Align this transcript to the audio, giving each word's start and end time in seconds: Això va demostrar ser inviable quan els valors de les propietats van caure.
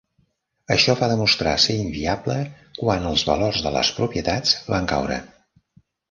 Això 0.75 0.93
va 0.99 1.09
demostrar 1.09 1.51
ser 1.65 1.75
inviable 1.81 2.37
quan 2.77 3.05
els 3.09 3.25
valors 3.27 3.59
de 3.65 3.73
les 3.75 3.91
propietats 3.99 4.55
van 4.75 4.89
caure. 4.93 5.19